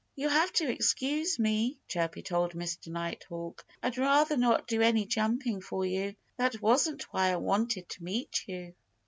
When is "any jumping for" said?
4.81-5.85